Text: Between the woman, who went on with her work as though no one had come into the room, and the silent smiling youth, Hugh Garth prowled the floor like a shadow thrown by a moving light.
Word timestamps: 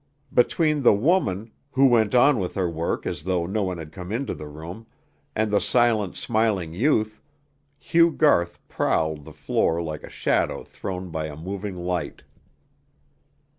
Between 0.33 0.81
the 0.81 0.95
woman, 0.95 1.51
who 1.73 1.85
went 1.85 2.15
on 2.15 2.39
with 2.39 2.55
her 2.55 2.67
work 2.67 3.05
as 3.05 3.21
though 3.21 3.45
no 3.45 3.61
one 3.61 3.77
had 3.77 3.91
come 3.91 4.11
into 4.11 4.33
the 4.33 4.47
room, 4.47 4.87
and 5.35 5.51
the 5.51 5.61
silent 5.61 6.15
smiling 6.15 6.73
youth, 6.73 7.21
Hugh 7.77 8.09
Garth 8.09 8.57
prowled 8.67 9.25
the 9.25 9.31
floor 9.31 9.79
like 9.79 10.01
a 10.01 10.09
shadow 10.09 10.63
thrown 10.63 11.11
by 11.11 11.27
a 11.27 11.35
moving 11.37 11.75
light. 11.77 12.23